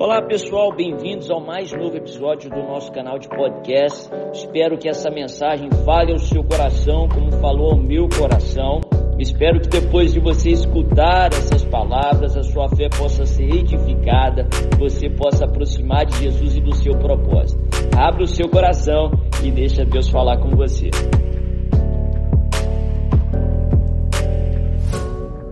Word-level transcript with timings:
Olá 0.00 0.22
pessoal, 0.22 0.72
bem-vindos 0.72 1.28
ao 1.28 1.40
mais 1.40 1.72
novo 1.72 1.96
episódio 1.96 2.48
do 2.48 2.62
nosso 2.62 2.92
canal 2.92 3.18
de 3.18 3.28
podcast. 3.28 4.08
Espero 4.32 4.78
que 4.78 4.88
essa 4.88 5.10
mensagem 5.10 5.68
fale 5.84 6.12
ao 6.12 6.18
seu 6.20 6.44
coração, 6.44 7.08
como 7.08 7.32
falou 7.40 7.72
ao 7.72 7.76
meu 7.76 8.08
coração. 8.08 8.80
Espero 9.18 9.60
que 9.60 9.68
depois 9.68 10.12
de 10.12 10.20
você 10.20 10.50
escutar 10.50 11.32
essas 11.32 11.64
palavras, 11.64 12.36
a 12.36 12.44
sua 12.44 12.68
fé 12.68 12.88
possa 12.88 13.26
ser 13.26 13.52
edificada, 13.52 14.46
você 14.78 15.10
possa 15.10 15.46
aproximar 15.46 16.06
de 16.06 16.16
Jesus 16.18 16.56
e 16.56 16.60
do 16.60 16.76
seu 16.76 16.96
propósito. 16.96 17.60
Abra 17.98 18.22
o 18.22 18.28
seu 18.28 18.48
coração 18.48 19.10
e 19.42 19.50
deixa 19.50 19.84
Deus 19.84 20.08
falar 20.08 20.36
com 20.38 20.50
você. 20.50 20.90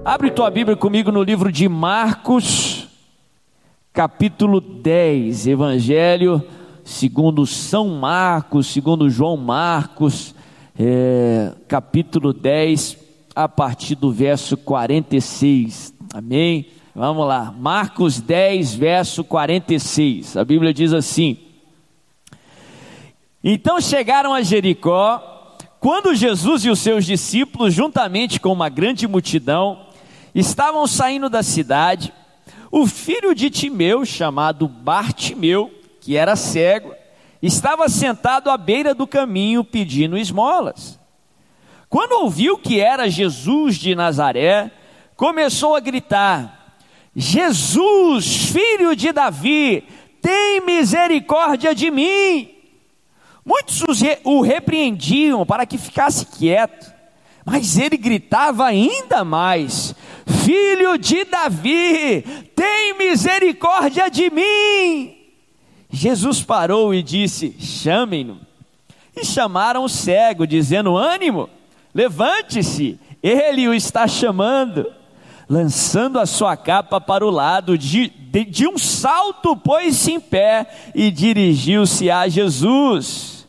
Abre 0.05 0.31
tua 0.31 0.49
Bíblia 0.53 0.77
comigo 0.77 1.11
no 1.11 1.25
livro 1.25 1.51
de 1.51 1.69
Marcos, 1.69 2.76
capítulo 3.97 4.61
10, 4.61 5.47
Evangelho 5.47 6.47
segundo 6.85 7.47
São 7.47 7.89
Marcos, 7.89 8.67
segundo 8.67 9.09
João 9.09 9.39
Marcos, 9.39 10.35
é, 10.79 11.55
capítulo 11.67 12.35
10, 12.35 12.99
a 13.35 13.49
partir 13.49 13.95
do 13.95 14.13
verso 14.13 14.55
46. 14.55 15.95
Amém? 16.13 16.67
Vamos 16.95 17.27
lá, 17.27 17.51
Marcos 17.59 18.21
10, 18.21 18.75
verso 18.75 19.25
46. 19.25 20.37
A 20.37 20.45
Bíblia 20.45 20.75
diz 20.75 20.93
assim: 20.93 21.39
Então 23.43 23.81
chegaram 23.81 24.35
a 24.35 24.43
Jericó, 24.43 25.57
quando 25.81 26.15
Jesus 26.15 26.67
e 26.67 26.69
os 26.69 26.81
seus 26.81 27.07
discípulos, 27.07 27.73
juntamente 27.73 28.41
com 28.41 28.53
uma 28.53 28.69
grande 28.69 29.09
multidão, 29.09 29.87
estavam 30.35 30.87
saindo 30.87 31.31
da 31.31 31.43
cidade, 31.43 32.13
o 32.79 32.87
filho 32.87 33.35
de 33.35 33.49
Timeu, 33.49 34.05
chamado 34.05 34.69
Bartimeu, 34.69 35.73
que 35.99 36.15
era 36.15 36.37
cego, 36.37 36.95
estava 37.43 37.89
sentado 37.89 38.51
à 38.51 38.59
beira 38.59 38.95
do 38.95 39.07
caminho 39.07 39.65
pedindo 39.65 40.19
esmolas. 40.19 40.99
Quando 41.89 42.13
ouviu 42.13 42.59
que 42.59 42.79
era 42.79 43.09
Jesus 43.09 43.77
de 43.77 43.95
Nazaré, 43.95 44.71
começou 45.17 45.75
a 45.75 45.81
gritar: 45.81 46.77
Jesus, 47.15 48.51
filho 48.53 48.95
de 48.95 49.11
Davi, 49.11 49.83
tem 50.21 50.61
misericórdia 50.61 51.75
de 51.75 51.91
mim. 51.91 52.51
Muitos 53.43 53.81
o 54.23 54.43
repreendiam 54.43 55.47
para 55.47 55.65
que 55.65 55.79
ficasse 55.79 56.27
quieto, 56.27 56.93
mas 57.43 57.79
ele 57.79 57.97
gritava 57.97 58.67
ainda 58.67 59.25
mais: 59.25 59.95
filho 60.27 60.99
de 60.99 61.25
Davi, 61.25 62.23
tem 62.55 62.99
misericórdia 62.99 64.11
de 64.11 64.31
mim. 64.31 65.17
Jesus 65.91 66.43
parou 66.43 66.95
e 66.95 67.03
disse: 67.03 67.55
Chamem-no. 67.59 68.41
E 69.17 69.25
chamaram 69.25 69.85
o 69.85 69.89
cego, 69.89 70.47
dizendo: 70.47 70.97
Ânimo, 70.97 71.49
levante-se, 71.95 72.99
ele 73.23 73.69
o 73.69 73.75
está 73.75 74.07
chamando. 74.07 74.87
Lançando 75.49 76.19
a 76.19 76.27
sua 76.27 76.57
capa 76.57 77.01
para 77.01 77.25
o 77.25 77.31
lado, 77.31 77.79
de, 77.79 78.09
de, 78.09 78.45
de 78.45 78.67
um 78.67 78.77
salto 78.77 79.57
pôs-se 79.57 80.11
em 80.11 80.19
pé 80.19 80.67
e 80.93 81.09
dirigiu-se 81.09 82.11
a 82.11 82.27
Jesus. 82.27 83.47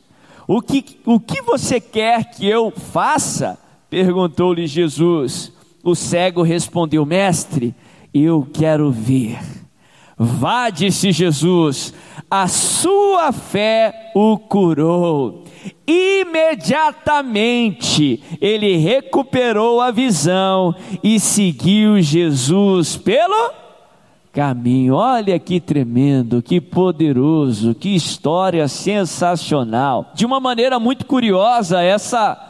O 0.48 0.62
que, 0.62 1.00
o 1.04 1.20
que 1.20 1.42
você 1.42 1.82
quer 1.82 2.26
que 2.30 2.48
eu 2.48 2.72
faça? 2.72 3.58
perguntou-lhe 3.90 4.68
Jesus. 4.68 5.52
O 5.88 5.96
cego 5.96 6.44
respondeu: 6.44 7.04
Mestre, 7.06 7.74
eu 8.14 8.46
quero 8.52 8.92
ver. 8.92 9.40
Vá, 10.18 10.70
disse 10.70 11.14
Jesus, 11.14 11.94
a 12.30 12.50
sua 12.50 13.32
fé 13.32 14.12
o 14.14 14.38
curou. 14.38 15.46
Imediatamente 15.88 18.22
ele 18.42 18.76
recuperou 18.76 19.80
a 19.80 19.90
visão 19.90 20.76
e 21.02 21.22
seguiu 21.22 22.02
Jesus 22.02 22.98
pelo 22.98 23.54
caminho. 24.34 24.94
Olha 24.94 25.40
que 25.40 25.62
tremendo, 25.62 26.42
que 26.42 26.60
poderoso, 26.60 27.74
que 27.74 27.96
história 27.96 28.68
sensacional. 28.68 30.12
De 30.14 30.26
uma 30.26 30.42
maneira 30.42 30.82
muito 30.82 31.06
curiosa, 31.06 31.82
essa 31.82 32.47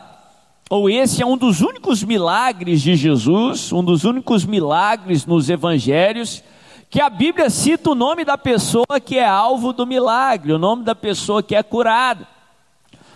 ou 0.69 0.89
esse 0.89 1.21
é 1.21 1.25
um 1.25 1.37
dos 1.37 1.61
únicos 1.61 2.03
milagres 2.03 2.81
de 2.81 2.95
Jesus, 2.95 3.71
um 3.71 3.83
dos 3.83 4.03
únicos 4.03 4.45
milagres 4.45 5.25
nos 5.25 5.49
evangelhos, 5.49 6.43
que 6.89 6.99
a 6.99 7.09
Bíblia 7.09 7.49
cita 7.49 7.91
o 7.91 7.95
nome 7.95 8.25
da 8.25 8.37
pessoa 8.37 8.99
que 9.03 9.17
é 9.17 9.25
alvo 9.25 9.71
do 9.71 9.87
milagre, 9.87 10.51
o 10.51 10.59
nome 10.59 10.83
da 10.83 10.95
pessoa 10.95 11.41
que 11.41 11.55
é 11.55 11.63
curada. 11.63 12.27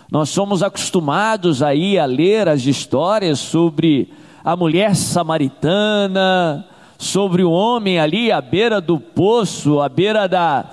Nós 0.10 0.30
somos 0.30 0.64
acostumados 0.64 1.62
aí 1.62 1.98
a 1.98 2.06
ler 2.06 2.48
as 2.48 2.66
histórias 2.66 3.40
sobre 3.40 4.14
a 4.44 4.56
mulher 4.56 4.96
samaritana, 4.96 6.68
sobre 6.98 7.44
o 7.44 7.52
homem 7.52 8.00
ali 8.00 8.32
à 8.32 8.42
beira 8.42 8.82
do 8.82 9.00
poço, 9.00 9.82
à 9.82 9.90
beira 9.90 10.28
da, 10.28 10.66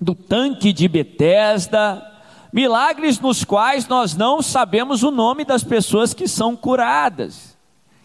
do 0.00 0.14
tanque 0.14 0.72
de 0.72 0.88
Betesda, 0.88 2.11
Milagres 2.52 3.18
nos 3.18 3.44
quais 3.44 3.88
nós 3.88 4.14
não 4.14 4.42
sabemos 4.42 5.02
o 5.02 5.10
nome 5.10 5.44
das 5.44 5.64
pessoas 5.64 6.12
que 6.12 6.28
são 6.28 6.54
curadas, 6.54 7.56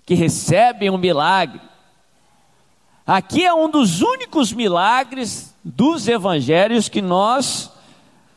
que 0.06 0.13
recebem 0.13 0.90
um 0.90 0.97
milagre. 0.97 1.59
Aqui 3.06 3.46
é 3.46 3.53
um 3.53 3.69
dos 3.69 4.02
únicos 4.02 4.53
milagres 4.53 5.53
dos 5.63 6.08
evangelhos 6.08 6.88
que 6.88 7.02
nós 7.02 7.72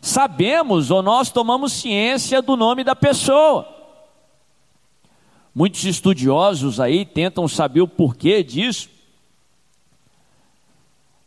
sabemos 0.00 0.91
ou 0.91 1.00
nós 1.00 1.31
tomamos 1.31 1.75
ciência 1.75 2.42
do 2.42 2.56
nome 2.56 2.82
da 2.82 2.97
pessoa. 2.97 3.69
Muitos 5.54 5.84
estudiosos 5.84 6.81
aí 6.81 7.04
tentam 7.04 7.47
saber 7.47 7.82
o 7.82 7.88
porquê 7.88 8.42
disso. 8.42 8.88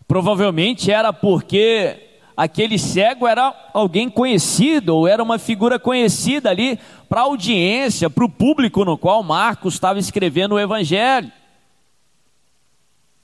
Provavelmente 0.08 0.92
era 0.92 1.14
porque 1.14 2.03
aquele 2.36 2.78
cego 2.78 3.28
era 3.28 3.54
alguém 3.74 4.10
conhecido, 4.10 4.96
ou 4.96 5.08
era 5.08 5.22
uma 5.22 5.38
figura 5.38 5.78
conhecida 5.80 6.50
ali 6.50 6.80
para 7.08 7.22
a 7.22 7.26
audiência, 7.26 8.10
para 8.10 8.26
o 8.26 8.30
público 8.30 8.84
no 8.84 8.98
qual 8.98 9.22
Marcos 9.24 9.76
estava 9.76 10.00
escrevendo 10.00 10.56
o 10.56 10.60
Evangelho. 10.60 11.32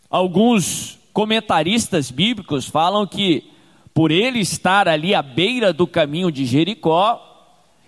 Alguns 0.09 0.99
comentaristas 1.13 2.09
bíblicos 2.09 2.67
falam 2.67 3.05
que, 3.05 3.51
por 3.93 4.11
ele 4.11 4.39
estar 4.39 4.87
ali 4.87 5.13
à 5.13 5.21
beira 5.21 5.73
do 5.73 5.85
caminho 5.85 6.31
de 6.31 6.45
Jericó, 6.45 7.25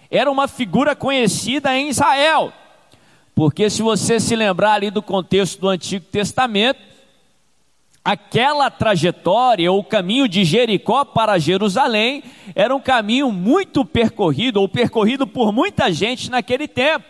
era 0.10 0.30
uma 0.30 0.48
figura 0.48 0.96
conhecida 0.96 1.76
em 1.78 1.90
Israel. 1.90 2.52
Porque 3.34 3.70
se 3.70 3.82
você 3.82 4.20
se 4.20 4.36
lembrar 4.36 4.74
ali 4.74 4.92
do 4.92 5.02
contexto 5.02 5.62
do 5.62 5.70
Antigo 5.70 6.06
Testamento, 6.06 6.91
aquela 8.04 8.70
trajetória, 8.70 9.72
o 9.72 9.84
caminho 9.84 10.28
de 10.28 10.44
Jericó 10.44 11.06
para 11.06 11.38
Jerusalém, 11.38 12.24
era 12.56 12.76
um 12.76 12.80
caminho 12.80 13.32
muito 13.32 13.86
percorrido, 13.86 14.60
ou 14.60 14.68
percorrido 14.68 15.28
por 15.28 15.52
muita 15.52 15.92
gente 15.92 16.30
naquele 16.30 16.68
tempo. 16.68 17.06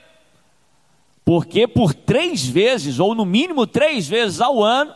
Porque 1.23 1.67
por 1.67 1.93
três 1.93 2.45
vezes, 2.45 2.99
ou 2.99 3.15
no 3.15 3.25
mínimo 3.25 3.65
três 3.65 4.07
vezes 4.07 4.41
ao 4.41 4.61
ano, 4.61 4.93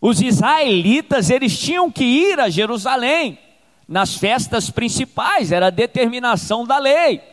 os 0.00 0.20
israelitas 0.22 1.28
eles 1.28 1.58
tinham 1.58 1.90
que 1.90 2.04
ir 2.04 2.40
a 2.40 2.48
Jerusalém 2.48 3.38
nas 3.86 4.14
festas 4.14 4.70
principais, 4.70 5.52
era 5.52 5.66
a 5.66 5.70
determinação 5.70 6.64
da 6.64 6.78
lei 6.78 7.29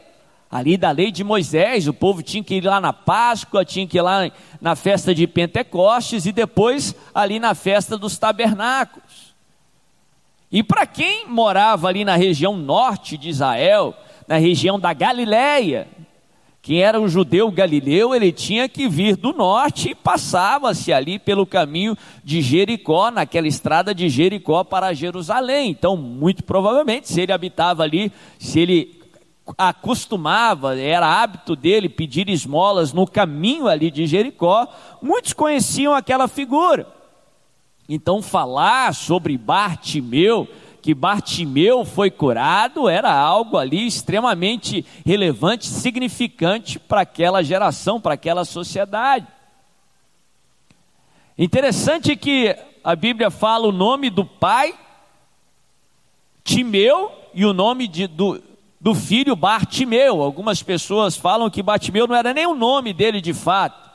ali 0.50 0.78
da 0.78 0.92
lei 0.92 1.12
de 1.12 1.24
Moisés, 1.24 1.88
o 1.88 1.94
povo 1.94 2.24
tinha 2.24 2.44
que 2.44 2.56
ir 2.56 2.64
lá 2.64 2.80
na 2.80 2.94
Páscoa, 2.94 3.66
tinha 3.66 3.86
que 3.86 3.98
ir 3.98 4.02
lá 4.02 4.32
na 4.62 4.76
festa 4.76 5.14
de 5.14 5.28
Pentecostes 5.28 6.26
e 6.26 6.32
depois 6.32 6.96
ali 7.14 7.40
na 7.40 7.54
festa 7.54 7.98
dos 7.98 8.18
tabernáculos. 8.18 9.36
E 10.50 10.64
para 10.64 10.86
quem 10.86 11.28
morava 11.28 11.90
ali 11.90 12.06
na 12.06 12.16
região 12.16 12.56
norte 12.56 13.18
de 13.18 13.30
Israel, 13.30 13.94
na 14.28 14.38
região 14.38 14.80
da 14.80 14.94
Galileia, 14.94 15.88
quem 16.62 16.82
era 16.82 17.00
um 17.00 17.08
judeu 17.08 17.50
galileu, 17.52 18.14
ele 18.14 18.32
tinha 18.32 18.68
que 18.68 18.90
vir 18.90 19.16
do 19.16 19.32
norte 19.32 19.92
e 19.92 19.96
passava-se 19.96 20.92
ali 20.92 21.18
pelo 21.18 21.46
caminho 21.46 21.98
de 22.24 22.42
Jericó, 22.42 23.10
naquela 23.10 23.48
estrada 23.48 23.96
de 23.96 24.10
Jericó 24.10 24.64
para 24.66 24.94
Jerusalém. 24.94 25.70
Então, 25.70 25.96
muito 25.96 26.44
provavelmente, 26.44 27.10
se 27.10 27.22
ele 27.22 27.32
habitava 27.32 27.84
ali, 27.84 28.12
se 28.38 28.60
ele 28.60 28.97
acostumava, 29.58 30.78
era 30.78 31.22
hábito 31.22 31.56
dele 31.56 31.88
pedir 31.88 32.30
esmolas 32.30 32.92
no 32.92 33.06
caminho 33.06 33.68
ali 33.68 33.92
de 33.92 34.08
Jericó, 34.08 34.68
muitos 35.02 35.34
conheciam 35.34 35.94
aquela 35.94 36.28
figura. 36.28 36.88
Então, 37.88 38.22
falar 38.22 38.94
sobre 38.94 39.38
Bartimeu, 39.38 40.48
que 40.82 40.94
Bartimeu 40.94 41.86
foi 41.86 42.10
curado, 42.10 42.90
era 42.90 43.14
algo 43.14 43.58
ali 43.58 43.86
extremamente 43.88 44.86
relevante, 45.06 45.68
significante 45.68 46.80
para 46.80 47.02
aquela 47.02 47.44
geração, 47.44 48.02
para 48.02 48.16
aquela 48.16 48.44
sociedade. 48.44 49.28
Interessante 51.38 52.16
que 52.16 52.56
a 52.84 52.96
Bíblia 52.96 53.30
fala 53.30 53.68
o 53.68 53.72
nome 53.72 54.10
do 54.10 54.26
pai, 54.26 54.74
Timeu, 56.44 57.12
e 57.34 57.46
o 57.46 57.54
nome 57.54 57.88
de, 57.88 58.08
do, 58.08 58.42
do 58.80 58.94
filho 58.94 59.36
Bartimeu. 59.36 60.22
Algumas 60.22 60.62
pessoas 60.62 61.16
falam 61.16 61.50
que 61.50 61.64
Bartimeu 61.64 62.08
não 62.08 62.16
era 62.16 62.34
nem 62.34 62.46
o 62.46 62.56
nome 62.56 62.94
dele 62.94 63.20
de 63.22 63.34
fato, 63.34 63.90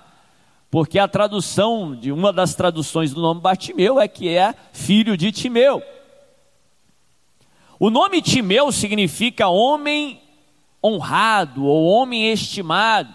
porque 0.70 0.98
a 0.98 1.08
tradução 1.08 1.94
de 1.94 2.10
uma 2.10 2.32
das 2.32 2.54
traduções 2.54 3.12
do 3.12 3.20
nome 3.20 3.40
Bartimeu 3.40 4.00
é 4.00 4.08
que 4.08 4.28
é 4.28 4.54
filho 4.72 5.16
de 5.16 5.30
Timeu. 5.30 5.82
O 7.78 7.90
nome 7.90 8.22
Timeu 8.22 8.70
significa 8.70 9.48
homem 9.48 10.20
honrado 10.84 11.64
ou 11.64 11.84
homem 11.84 12.30
estimado. 12.30 13.14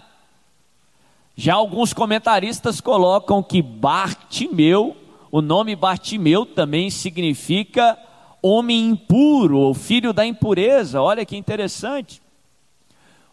Já 1.36 1.54
alguns 1.54 1.92
comentaristas 1.92 2.80
colocam 2.80 3.42
que 3.42 3.62
Bartimeu, 3.62 4.96
o 5.30 5.40
nome 5.40 5.76
Bartimeu 5.76 6.44
também 6.44 6.90
significa 6.90 7.98
homem 8.42 8.86
impuro 8.86 9.58
ou 9.58 9.74
filho 9.74 10.12
da 10.12 10.26
impureza. 10.26 11.00
Olha 11.00 11.24
que 11.24 11.36
interessante. 11.36 12.20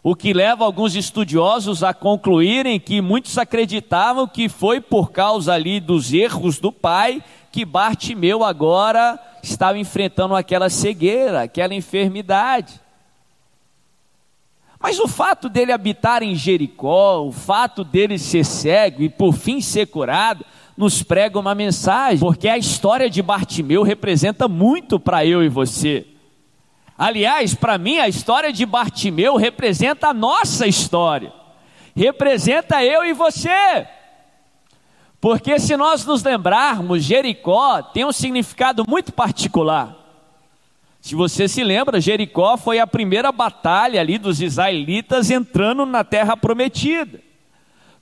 O 0.02 0.14
que 0.14 0.32
leva 0.32 0.64
alguns 0.64 0.94
estudiosos 0.94 1.82
a 1.82 1.92
concluírem 1.92 2.78
que 2.78 3.00
muitos 3.00 3.38
acreditavam 3.38 4.28
que 4.28 4.48
foi 4.48 4.80
por 4.80 5.10
causa 5.10 5.52
ali 5.52 5.80
dos 5.80 6.12
erros 6.12 6.60
do 6.60 6.70
pai 6.70 7.22
que 7.50 7.64
Bartimeu 7.64 8.44
agora 8.44 9.18
estava 9.42 9.78
enfrentando 9.78 10.34
aquela 10.34 10.70
cegueira, 10.70 11.42
aquela 11.42 11.74
enfermidade. 11.74 12.80
Mas 14.78 15.00
o 15.00 15.08
fato 15.08 15.48
dele 15.48 15.72
habitar 15.72 16.22
em 16.22 16.34
Jericó, 16.34 17.22
o 17.22 17.32
fato 17.32 17.82
dele 17.82 18.18
ser 18.18 18.44
cego 18.44 19.02
e 19.02 19.08
por 19.08 19.32
fim 19.32 19.60
ser 19.60 19.86
curado, 19.86 20.44
nos 20.76 21.02
prega 21.02 21.38
uma 21.38 21.54
mensagem, 21.54 22.18
porque 22.18 22.48
a 22.48 22.58
história 22.58 23.08
de 23.08 23.22
Bartimeu 23.22 23.82
representa 23.82 24.46
muito 24.46 25.00
para 25.00 25.24
eu 25.24 25.42
e 25.42 25.48
você. 25.48 26.06
Aliás, 26.98 27.54
para 27.54 27.78
mim, 27.78 27.98
a 27.98 28.08
história 28.08 28.52
de 28.52 28.64
Bartimeu 28.66 29.36
representa 29.36 30.08
a 30.08 30.14
nossa 30.14 30.66
história, 30.66 31.32
representa 31.94 32.84
eu 32.84 33.04
e 33.04 33.12
você. 33.12 33.86
Porque 35.20 35.58
se 35.58 35.76
nós 35.76 36.04
nos 36.04 36.22
lembrarmos, 36.22 37.02
Jericó 37.02 37.82
tem 37.82 38.04
um 38.04 38.12
significado 38.12 38.84
muito 38.86 39.12
particular. 39.12 39.96
Se 41.00 41.14
você 41.14 41.48
se 41.48 41.62
lembra, 41.62 42.00
Jericó 42.00 42.56
foi 42.56 42.78
a 42.78 42.86
primeira 42.86 43.30
batalha 43.30 44.00
ali 44.00 44.18
dos 44.18 44.40
israelitas 44.40 45.30
entrando 45.30 45.86
na 45.86 46.02
terra 46.02 46.36
prometida. 46.36 47.20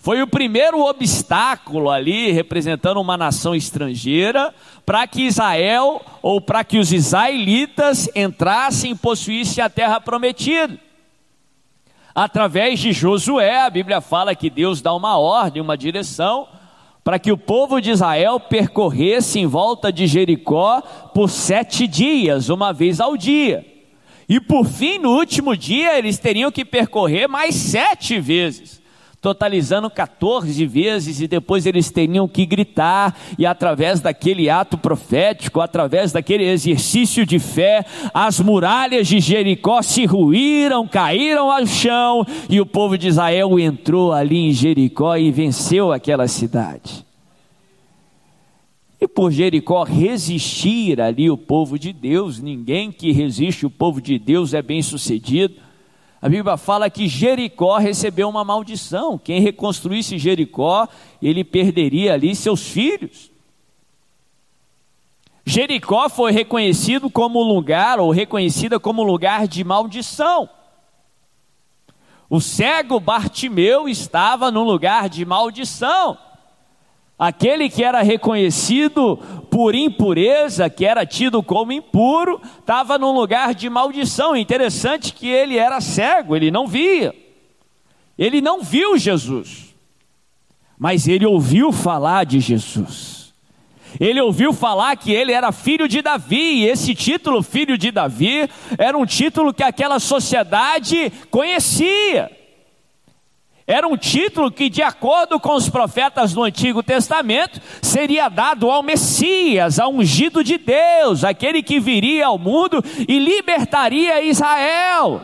Foi 0.05 0.21
o 0.21 0.27
primeiro 0.27 0.85
obstáculo 0.85 1.89
ali, 1.89 2.31
representando 2.31 3.01
uma 3.01 3.17
nação 3.17 3.55
estrangeira, 3.55 4.55
para 4.85 5.06
que 5.06 5.23
Israel, 5.23 6.03
ou 6.21 6.43
para 6.43 6.62
que 6.62 6.77
os 6.77 6.93
israelitas 6.93 8.06
entrassem 8.15 8.91
e 8.91 8.95
possuíssem 8.95 9.65
a 9.65 9.71
terra 9.71 9.99
prometida. 9.99 10.79
Através 12.15 12.81
de 12.81 12.93
Josué, 12.93 13.62
a 13.62 13.71
Bíblia 13.71 14.03
fala 14.03 14.35
que 14.35 14.51
Deus 14.51 14.83
dá 14.83 14.93
uma 14.93 15.17
ordem, 15.17 15.62
uma 15.62 15.75
direção, 15.75 16.49
para 17.03 17.19
que 17.19 17.33
o 17.33 17.39
povo 17.39 17.81
de 17.81 17.91
Israel 17.91 18.39
percorresse 18.39 19.39
em 19.39 19.47
volta 19.47 19.91
de 19.91 20.06
Jericó 20.06 20.83
por 21.15 21.31
sete 21.31 21.87
dias, 21.87 22.51
uma 22.51 22.75
vez 22.75 23.01
ao 23.01 23.17
dia. 23.17 23.65
E 24.29 24.39
por 24.39 24.67
fim, 24.67 24.99
no 24.99 25.17
último 25.17 25.56
dia, 25.56 25.97
eles 25.97 26.19
teriam 26.19 26.53
que 26.53 26.62
percorrer 26.62 27.27
mais 27.27 27.55
sete 27.55 28.21
vezes 28.21 28.83
totalizando 29.25 29.88
14 29.88 30.67
vezes, 30.67 31.19
e 31.23 31.26
depois 31.26 31.65
eles 31.65 31.91
teriam 31.91 32.29
que 32.29 32.44
gritar, 32.44 33.19
e 33.38 33.47
através 33.47 33.99
daquele 33.99 34.50
ato 34.50 34.76
profético, 34.76 35.62
através 35.62 36.12
daquele 36.12 36.44
exercício 36.44 37.25
de 37.25 37.38
fé, 37.38 37.87
as 38.12 38.38
muralhas 38.38 39.09
de 39.09 39.21
Jericó 39.21 39.81
se 39.81 40.05
ruíram, 40.05 40.87
caíram 40.87 41.50
ao 41.50 41.65
chão, 41.65 42.26
e 42.50 42.61
o 42.61 42.67
povo 42.67 42.99
de 42.99 43.09
Israel 43.09 43.59
entrou 43.59 44.12
ali 44.12 44.37
em 44.37 44.53
Jericó 44.53 45.17
e 45.17 45.31
venceu 45.31 45.91
aquela 45.91 46.29
cidade. 46.29 47.03
E 49.00 49.09
por 49.09 49.32
Jericó 49.32 49.85
resistir 49.85 51.00
ali 51.00 51.31
o 51.31 51.38
povo 51.38 51.79
de 51.79 51.94
Deus, 51.94 52.41
ninguém 52.41 52.93
que 52.93 53.11
resiste 53.11 53.65
o 53.65 53.70
povo 53.70 54.03
de 54.03 54.19
Deus 54.19 54.53
é 54.53 54.61
bem 54.61 54.82
sucedido. 54.82 55.55
A 56.25 56.29
Bíblia 56.31 56.56
fala 56.56 56.88
que 56.88 57.06
Jericó 57.06 57.76
recebeu 57.76 58.31
uma 58.31 58.43
maldição. 58.43 59.19
Quem 59.19 59.43
reconstruísse 59.43 60.17
Jericó, 60.17 60.88
ele 61.21 61.44
perderia 61.44 62.15
ali 62.15 62.35
seus 62.35 62.67
filhos. 62.67 63.31
Jericó 65.44 66.09
foi 66.09 66.32
reconhecido 66.32 67.11
como 67.11 67.43
lugar, 67.43 68.00
ou 68.00 68.11
reconhecida 68.11 68.81
como 68.81 69.03
lugar 69.03 69.47
de 69.47 69.62
maldição. 69.62 70.49
O 72.31 72.41
cego 72.41 72.99
Bartimeu 72.99 73.87
estava 73.87 74.50
num 74.50 74.65
lugar 74.65 75.11
de 75.11 75.27
maldição. 75.27 76.17
Aquele 77.19 77.70
que 77.70 77.84
era 77.84 78.02
reconhecido 78.02 79.16
por 79.49 79.75
impureza, 79.75 80.69
que 80.69 80.84
era 80.84 81.06
tido 81.06 81.43
como 81.43 81.70
impuro, 81.72 82.40
estava 82.58 82.99
num 82.99 83.12
lugar 83.12 83.55
de 83.55 83.70
maldição. 83.70 84.37
Interessante 84.37 85.12
que 85.12 85.28
ele 85.28 85.56
era 85.56 85.81
cego, 85.81 86.34
ele 86.34 86.50
não 86.50 86.66
via. 86.66 87.14
Ele 88.19 88.40
não 88.40 88.62
viu 88.62 88.96
Jesus, 88.99 89.75
mas 90.78 91.06
ele 91.06 91.26
ouviu 91.26 91.72
falar 91.72 92.25
de 92.25 92.40
Jesus. 92.40 93.32
Ele 94.00 94.20
ouviu 94.20 94.52
falar 94.52 94.96
que 94.96 95.12
ele 95.12 95.32
era 95.32 95.52
filho 95.52 95.87
de 95.87 96.02
Davi, 96.02 96.62
e 96.62 96.67
esse 96.67 96.94
título, 96.94 97.43
filho 97.43 97.78
de 97.78 97.93
Davi, 97.93 98.49
era 98.76 98.99
um 98.99 99.06
título 99.06 99.55
que 99.55 99.62
aquela 99.62 100.00
sociedade 100.00 101.12
conhecia. 101.31 102.31
Era 103.66 103.88
um 103.88 103.96
título 103.96 104.50
que, 104.50 104.69
de 104.69 104.82
acordo 104.82 105.40
com 105.40 105.55
os 105.55 105.70
profetas 105.70 106.34
do 106.34 106.43
Antigo 106.43 106.82
Testamento, 106.82 107.61
seria 107.81 108.28
dado 108.28 108.70
ao 108.70 108.82
Messias, 108.82 109.78
ao 109.78 109.90
ungido 109.90 110.44
de 110.44 110.58
Deus, 110.58 111.25
aquele 111.25 111.62
que 111.62 111.81
viria 111.81 112.26
ao 112.26 112.38
mundo 112.38 112.84
e 113.08 113.19
libertaria 113.19 114.22
Israel. 114.22 115.22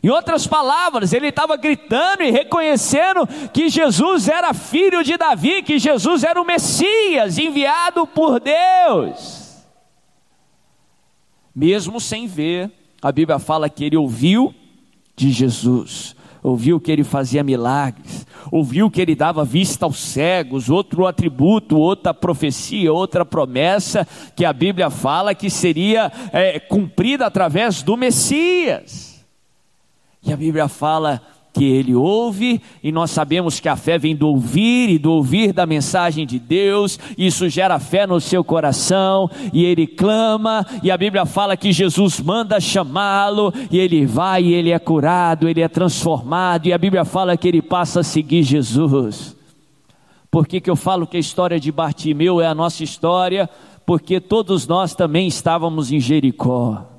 Em 0.00 0.08
outras 0.08 0.46
palavras, 0.46 1.12
ele 1.12 1.28
estava 1.28 1.56
gritando 1.56 2.22
e 2.22 2.30
reconhecendo 2.30 3.26
que 3.52 3.68
Jesus 3.68 4.28
era 4.28 4.54
filho 4.54 5.02
de 5.02 5.16
Davi, 5.16 5.62
que 5.62 5.80
Jesus 5.80 6.22
era 6.22 6.40
o 6.40 6.44
Messias 6.44 7.38
enviado 7.38 8.06
por 8.06 8.38
Deus. 8.38 9.64
Mesmo 11.56 12.00
sem 12.00 12.28
ver, 12.28 12.70
a 13.02 13.10
Bíblia 13.10 13.40
fala 13.40 13.68
que 13.68 13.82
ele 13.82 13.96
ouviu 13.96 14.54
de 15.16 15.32
Jesus 15.32 16.14
ouviu 16.44 16.78
que 16.78 16.92
ele 16.92 17.02
fazia 17.02 17.42
milagres, 17.42 18.26
ouviu 18.52 18.90
que 18.90 19.00
ele 19.00 19.14
dava 19.14 19.46
vista 19.46 19.86
aos 19.86 19.96
cegos, 19.96 20.68
outro 20.68 21.06
atributo, 21.06 21.78
outra 21.78 22.12
profecia, 22.12 22.92
outra 22.92 23.24
promessa 23.24 24.06
que 24.36 24.44
a 24.44 24.52
Bíblia 24.52 24.90
fala 24.90 25.34
que 25.34 25.48
seria 25.48 26.12
é, 26.34 26.60
cumprida 26.60 27.24
através 27.24 27.82
do 27.82 27.96
Messias. 27.96 29.24
E 30.22 30.34
a 30.34 30.36
Bíblia 30.36 30.68
fala 30.68 31.22
que 31.54 31.64
ele 31.64 31.94
ouve, 31.94 32.60
e 32.82 32.90
nós 32.90 33.12
sabemos 33.12 33.60
que 33.60 33.68
a 33.68 33.76
fé 33.76 33.96
vem 33.96 34.16
do 34.16 34.26
ouvir 34.26 34.90
e 34.90 34.98
do 34.98 35.12
ouvir 35.12 35.52
da 35.52 35.64
mensagem 35.64 36.26
de 36.26 36.36
Deus, 36.40 36.98
isso 37.16 37.48
gera 37.48 37.78
fé 37.78 38.08
no 38.08 38.20
seu 38.20 38.42
coração, 38.42 39.30
e 39.52 39.64
ele 39.64 39.86
clama, 39.86 40.66
e 40.82 40.90
a 40.90 40.96
Bíblia 40.96 41.24
fala 41.24 41.56
que 41.56 41.72
Jesus 41.72 42.18
manda 42.20 42.58
chamá-lo, 42.58 43.54
e 43.70 43.78
ele 43.78 44.04
vai 44.04 44.42
e 44.42 44.52
ele 44.52 44.72
é 44.72 44.78
curado, 44.80 45.48
ele 45.48 45.62
é 45.62 45.68
transformado, 45.68 46.66
e 46.66 46.72
a 46.72 46.78
Bíblia 46.78 47.04
fala 47.04 47.36
que 47.36 47.46
ele 47.46 47.62
passa 47.62 48.00
a 48.00 48.04
seguir 48.04 48.42
Jesus. 48.42 49.36
Por 50.28 50.48
que, 50.48 50.60
que 50.60 50.68
eu 50.68 50.74
falo 50.74 51.06
que 51.06 51.16
a 51.16 51.20
história 51.20 51.60
de 51.60 51.70
Bartimeu 51.70 52.40
é 52.40 52.46
a 52.48 52.54
nossa 52.54 52.82
história? 52.82 53.48
Porque 53.86 54.18
todos 54.18 54.66
nós 54.66 54.92
também 54.92 55.28
estávamos 55.28 55.92
em 55.92 56.00
Jericó. 56.00 56.93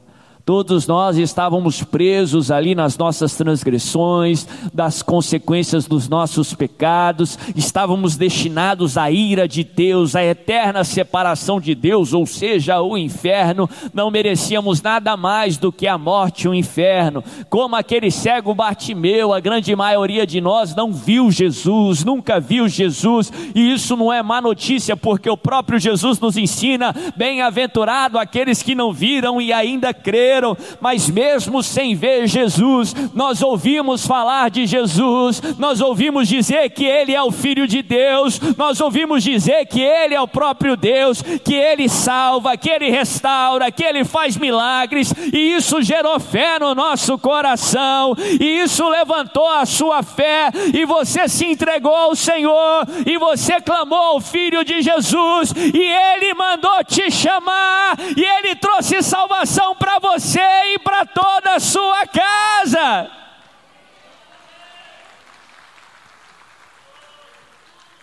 Todos 0.46 0.86
nós 0.86 1.18
estávamos 1.18 1.82
presos 1.82 2.52
ali 2.52 2.76
nas 2.76 3.00
nossas 3.00 3.34
transgressões, 3.34 4.48
das 4.72 5.02
consequências 5.02 5.88
dos 5.88 6.08
nossos 6.08 6.54
pecados, 6.54 7.40
estávamos 7.56 8.16
destinados 8.16 8.96
à 8.96 9.10
ira 9.10 9.48
de 9.48 9.64
Deus, 9.64 10.16
à 10.16 10.24
eterna 10.24 10.84
separação 10.84 11.60
de 11.60 11.74
Deus, 11.74 12.14
ou 12.14 12.28
seja, 12.28 12.80
o 12.80 12.96
inferno. 12.96 13.68
Não 13.92 14.12
merecíamos 14.12 14.84
nada 14.84 15.18
mais 15.18 15.58
do 15.58 15.72
que 15.72 15.88
a 15.88 15.98
morte 15.98 16.44
e 16.44 16.48
o 16.48 16.54
inferno. 16.54 17.24
Como 17.50 17.76
aquele 17.76 18.12
cego 18.12 18.54
Bartimeu, 18.54 19.34
a 19.34 19.40
grande 19.40 19.76
maioria 19.76 20.28
de 20.28 20.40
nós 20.40 20.76
não 20.76 20.94
viu 20.94 21.32
Jesus, 21.32 22.04
nunca 22.04 22.40
viu 22.40 22.68
Jesus, 22.68 23.34
e 23.56 23.74
isso 23.74 23.98
não 23.98 24.14
é 24.14 24.22
má 24.22 24.40
notícia, 24.40 24.96
porque 24.96 25.28
o 25.28 25.36
próprio 25.36 25.80
Jesus 25.80 26.20
nos 26.20 26.38
ensina: 26.38 26.94
bem-aventurado 27.16 28.20
aqueles 28.20 28.62
que 28.62 28.76
não 28.76 28.94
viram 28.94 29.42
e 29.42 29.52
ainda 29.52 29.92
creram 29.92 30.35
morreram, 30.36 30.58
mas 30.82 31.10
mesmo 31.10 31.64
sem 31.64 31.96
ver 31.96 32.28
Jesus, 32.28 32.94
nós 33.14 33.42
ouvimos 33.42 34.06
falar 34.06 34.50
de 34.50 34.66
Jesus, 34.66 35.42
nós 35.58 35.82
ouvimos 35.82 36.28
dizer 36.28 36.70
que 36.70 36.86
Ele 36.86 37.14
é 37.14 37.22
o 37.22 37.32
Filho 37.32 37.68
de 37.68 37.82
Deus, 37.82 38.40
nós 38.58 38.82
ouvimos 38.82 39.24
dizer 39.24 39.66
que 39.66 39.82
Ele 39.82 40.14
é 40.14 40.22
o 40.22 40.28
próprio 40.28 40.76
Deus, 40.76 41.22
que 41.22 41.54
Ele 41.54 41.88
salva, 41.88 42.58
que 42.58 42.70
Ele 42.70 42.90
restaura, 42.90 43.72
que 43.72 43.84
Ele 43.84 44.04
faz 44.04 44.38
milagres, 44.38 45.14
e 45.34 45.56
isso 45.56 45.82
gerou 45.82 46.20
fé 46.20 46.60
no 46.60 46.76
nosso 46.76 47.18
coração, 47.18 48.16
e 48.40 48.62
isso 48.62 48.88
levantou 48.90 49.50
a 49.50 49.66
sua 49.66 50.04
fé, 50.04 50.50
e 50.74 50.86
você 50.86 51.28
se 51.28 51.46
entregou 51.46 51.96
ao 51.96 52.16
Senhor, 52.16 52.86
e 53.06 53.18
você 53.18 53.62
clamou 53.62 53.98
ao 53.98 54.22
Filho 54.22 54.64
de 54.64 54.82
Jesus, 54.82 55.54
e 55.56 55.80
Ele 55.80 56.34
mandou 56.34 56.84
te 56.84 57.10
chamar, 57.10 57.96
e 58.16 58.24
Ele 58.24 58.56
trouxe 58.56 59.02
salvação 59.02 59.76
para 59.76 59.85
você 60.16 60.40
e 60.74 60.80
para 60.80 61.06
toda 61.06 61.56
a 61.56 61.60
sua 61.60 62.08
casa. 62.08 63.12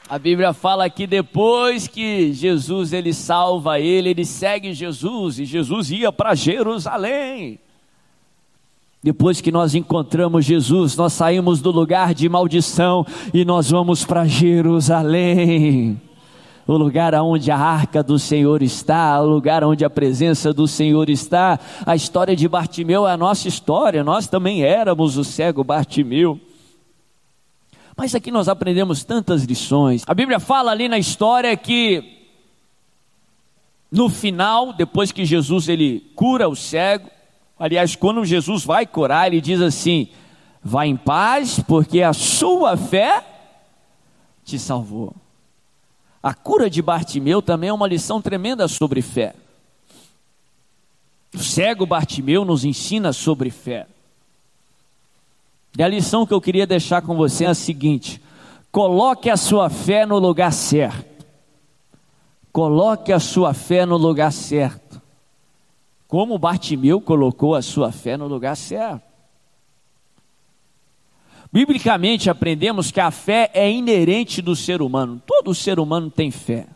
A 0.09 0.19
Bíblia 0.19 0.52
fala 0.52 0.90
que 0.90 1.07
depois 1.07 1.88
que 1.88 2.35
Jesus 2.35 2.92
ele 2.92 3.14
salva 3.14 3.81
ele, 3.81 4.11
ele 4.11 4.26
segue 4.26 4.75
Jesus 4.75 5.38
e 5.38 5.47
Jesus 5.47 5.90
ia 5.90 6.12
para 6.12 6.35
Jerusalém. 6.35 7.59
Depois 9.02 9.40
que 9.40 9.50
nós 9.50 9.75
encontramos 9.75 10.45
Jesus, 10.45 10.95
nós 10.97 11.14
saímos 11.14 11.62
do 11.62 11.71
lugar 11.71 12.12
de 12.12 12.28
maldição 12.28 13.07
e 13.33 13.42
nós 13.42 13.71
vamos 13.71 14.04
para 14.04 14.26
Jerusalém. 14.26 15.99
O 16.66 16.76
lugar 16.76 17.14
onde 17.14 17.50
a 17.50 17.57
arca 17.57 18.02
do 18.02 18.19
Senhor 18.19 18.62
está, 18.62 19.21
o 19.21 19.26
lugar 19.26 19.64
onde 19.64 19.85
a 19.85 19.90
presença 19.90 20.52
do 20.52 20.69
Senhor 20.69 21.11
está. 21.11 21.59
A 21.85 21.97
história 21.97 22.37
de 22.37 22.49
Bartimeu 22.49 23.07
é 23.07 23.12
a 23.12 23.16
nossa 23.16 23.49
história, 23.49 24.04
nós 24.04 24.28
também 24.28 24.62
éramos 24.62 25.16
o 25.16 25.25
cego 25.25 25.64
Bartimeu. 25.64 26.40
Mas 27.97 28.14
aqui 28.14 28.31
nós 28.31 28.49
aprendemos 28.49 29.04
tantas 29.04 29.42
lições. 29.42 30.02
A 30.07 30.14
Bíblia 30.14 30.40
fala 30.40 30.71
ali 30.71 30.88
na 30.88 30.99
história 30.99 31.57
que 31.57 32.21
no 33.90 34.09
final, 34.09 34.73
depois 34.73 35.12
que 35.12 35.25
Jesus 35.25 35.69
ele 35.69 36.00
cura 36.16 36.49
o 36.49 36.57
cego, 36.57 37.11
aliás, 37.59 37.95
quando 37.95 38.25
Jesus 38.25 38.64
vai 38.64 38.87
curar, 38.87 39.26
ele 39.26 39.40
diz 39.40 39.61
assim: 39.61 40.09
"Vá 40.64 40.87
em 40.87 40.97
paz, 40.97 41.61
porque 41.61 42.02
a 42.02 42.14
sua 42.14 42.76
fé 42.76 43.23
te 44.45 44.59
salvou". 44.59 45.14
A 46.23 46.33
cura 46.33 46.71
de 46.71 46.81
Bartimeu 46.81 47.43
também 47.43 47.71
é 47.71 47.73
uma 47.73 47.88
lição 47.88 48.23
tremenda 48.23 48.69
sobre 48.69 49.02
fé. 49.02 49.35
O 51.35 51.38
cego 51.38 51.85
Bartimeu 51.85 52.45
nos 52.45 52.64
ensina 52.64 53.12
sobre 53.12 53.50
fé. 53.50 53.87
E 55.76 55.83
a 55.83 55.88
lição 55.88 56.26
que 56.26 56.35
eu 56.35 56.41
queria 56.41 56.67
deixar 56.67 57.02
com 57.02 57.17
você 57.17 57.45
é 57.45 57.49
a 57.49 57.55
seguinte: 57.55 58.23
coloque 58.71 59.31
a 59.31 59.37
sua 59.37 59.69
fé 59.69 60.07
no 60.07 60.19
lugar 60.19 60.52
certo. 60.52 61.25
Coloque 62.52 63.12
a 63.12 63.19
sua 63.19 63.55
fé 63.55 63.87
no 63.87 63.97
lugar 63.97 64.31
certo. 64.31 65.00
Como 66.07 66.38
Bartimeu 66.38 67.00
colocou 67.00 67.55
a 67.55 67.62
sua 67.62 67.91
fé 67.91 68.17
no 68.17 68.29
lugar 68.29 68.55
certo. 68.57 69.12
Biblicamente 71.52 72.30
aprendemos 72.30 72.90
que 72.90 73.00
a 73.00 73.11
fé 73.11 73.50
é 73.52 73.71
inerente 73.71 74.40
do 74.40 74.56
ser 74.56 74.80
humano. 74.80 75.21
Todo 75.26 75.54
ser 75.54 75.78
humano 75.78 76.11
tem 76.11 76.30
fé. 76.30 76.66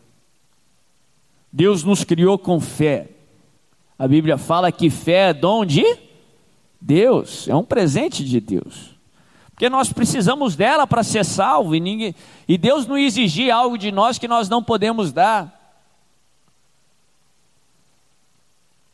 Deus 1.51 1.83
nos 1.83 2.03
criou 2.03 2.37
com 2.37 2.59
fé. 2.59 3.09
A 3.97 4.07
Bíblia 4.07 4.37
fala 4.37 4.71
que 4.71 4.91
fé 4.91 5.29
é 5.29 5.33
dom 5.33 5.65
de 5.65 5.83
Deus, 6.79 7.47
é 7.47 7.55
um 7.55 7.63
presente 7.63 8.23
de 8.23 8.39
Deus. 8.39 8.95
Porque 9.49 9.67
nós 9.67 9.91
precisamos 9.91 10.55
dela 10.55 10.85
para 10.85 11.01
ser 11.01 11.25
salvo 11.25 11.73
e, 11.73 11.79
ninguém, 11.79 12.13
e 12.47 12.59
Deus 12.59 12.85
não 12.85 12.95
exigir 12.95 13.49
algo 13.49 13.75
de 13.75 13.91
nós 13.91 14.19
que 14.19 14.27
nós 14.27 14.47
não 14.47 14.61
podemos 14.61 15.11
dar. 15.11 15.56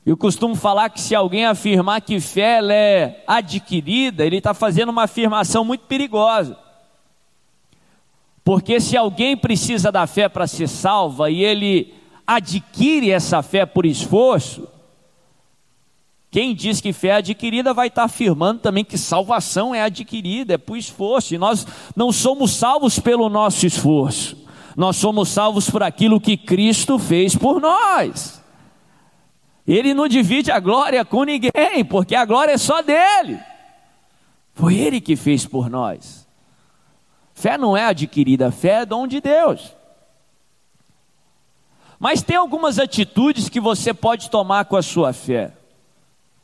Eu 0.05 0.17
costumo 0.17 0.53
falar 0.53 0.89
que 0.89 0.99
se 0.99 1.15
alguém 1.15 1.45
afirmar 1.45 2.01
que 2.01 2.19
fé 2.19 2.59
é 2.71 3.23
adquirida, 3.25 4.25
ele 4.25 4.37
está 4.37 4.53
fazendo 4.53 4.89
uma 4.89 5.03
afirmação 5.03 5.63
muito 5.63 5.85
perigosa. 5.85 6.57
Porque 8.43 8.81
se 8.81 8.97
alguém 8.97 9.37
precisa 9.37 9.91
da 9.91 10.05
fé 10.05 10.27
para 10.27 10.45
ser 10.45 10.67
salva 10.67 11.31
e 11.31 11.41
ele 11.41 11.93
adquire 12.27 13.11
essa 13.11 13.41
fé 13.41 13.65
por 13.65 13.85
esforço, 13.85 14.67
quem 16.29 16.53
diz 16.53 16.81
que 16.81 16.91
fé 16.91 17.09
é 17.09 17.15
adquirida 17.15 17.73
vai 17.73 17.87
estar 17.87 18.03
afirmando 18.03 18.59
também 18.59 18.83
que 18.83 18.97
salvação 18.97 19.73
é 19.73 19.83
adquirida, 19.83 20.55
é 20.55 20.57
por 20.57 20.75
esforço. 20.75 21.33
E 21.33 21.37
nós 21.37 21.65
não 21.95 22.11
somos 22.11 22.51
salvos 22.51 22.99
pelo 22.99 23.29
nosso 23.29 23.65
esforço. 23.65 24.35
Nós 24.75 24.97
somos 24.97 25.29
salvos 25.29 25.69
por 25.69 25.81
aquilo 25.81 26.19
que 26.19 26.35
Cristo 26.35 26.99
fez 26.99 27.35
por 27.35 27.61
nós. 27.61 28.42
Ele 29.67 29.93
não 29.93 30.07
divide 30.07 30.51
a 30.51 30.59
glória 30.59 31.05
com 31.05 31.23
ninguém, 31.23 31.85
porque 31.89 32.15
a 32.15 32.25
glória 32.25 32.51
é 32.51 32.57
só 32.57 32.81
dele. 32.81 33.39
Foi 34.53 34.75
ele 34.75 34.99
que 34.99 35.15
fez 35.15 35.45
por 35.45 35.69
nós. 35.69 36.27
Fé 37.33 37.57
não 37.57 37.75
é 37.75 37.85
adquirida, 37.85 38.51
fé 38.51 38.81
é 38.81 38.85
dom 38.85 39.07
de 39.07 39.19
Deus. 39.19 39.73
Mas 41.97 42.21
tem 42.21 42.35
algumas 42.35 42.79
atitudes 42.79 43.47
que 43.47 43.59
você 43.59 43.93
pode 43.93 44.29
tomar 44.29 44.65
com 44.65 44.75
a 44.75 44.81
sua 44.81 45.13
fé 45.13 45.53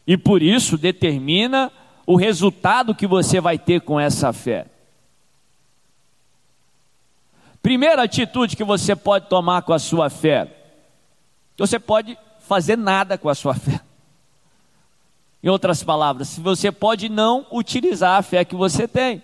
e 0.07 0.17
por 0.17 0.41
isso 0.41 0.77
determina 0.77 1.71
o 2.05 2.15
resultado 2.15 2.95
que 2.95 3.05
você 3.05 3.39
vai 3.39 3.59
ter 3.59 3.81
com 3.81 3.99
essa 3.99 4.33
fé. 4.33 4.65
Primeira 7.61 8.03
atitude 8.03 8.55
que 8.55 8.63
você 8.63 8.95
pode 8.95 9.27
tomar 9.27 9.61
com 9.61 9.73
a 9.73 9.77
sua 9.77 10.09
fé: 10.09 10.47
você 11.57 11.77
pode 11.77 12.17
fazer 12.49 12.75
nada 12.75 13.15
com 13.15 13.29
a 13.29 13.35
sua 13.35 13.53
fé. 13.53 13.79
Em 15.41 15.49
outras 15.49 15.83
palavras, 15.83 16.37
você 16.39 16.71
pode 16.71 17.07
não 17.07 17.45
utilizar 17.51 18.17
a 18.17 18.23
fé 18.23 18.43
que 18.43 18.55
você 18.55 18.87
tem. 18.87 19.21